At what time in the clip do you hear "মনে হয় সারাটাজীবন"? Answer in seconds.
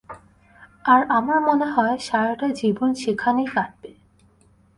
1.39-2.89